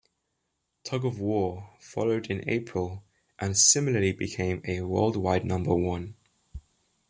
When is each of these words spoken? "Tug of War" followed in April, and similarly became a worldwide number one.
"Tug 0.83 1.05
of 1.05 1.19
War" 1.19 1.75
followed 1.79 2.25
in 2.25 2.43
April, 2.49 3.03
and 3.37 3.55
similarly 3.55 4.13
became 4.13 4.63
a 4.65 4.81
worldwide 4.81 5.45
number 5.45 5.75
one. 5.75 6.15